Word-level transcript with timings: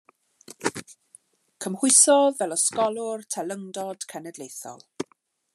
Cymhwysodd 1.65 2.39
fel 2.41 2.57
Ysgolor 2.57 3.27
Teilyngdod 3.37 4.11
Cenedlaethol. 4.15 4.87